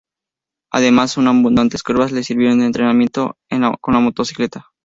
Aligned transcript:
Además, 0.71 1.11
sus 1.11 1.27
abundantes 1.27 1.83
curvas 1.83 2.11
le 2.11 2.23
sirvieron 2.23 2.57
de 2.57 2.65
entrenamiento 2.65 3.35
con 3.79 3.93
la 3.93 3.99
motocicleta. 3.99 4.71